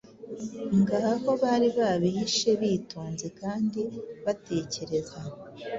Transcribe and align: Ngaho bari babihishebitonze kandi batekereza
Ngaho 0.79 1.29
bari 1.41 1.67
babihishebitonze 1.77 3.27
kandi 3.39 3.81
batekereza 4.25 5.19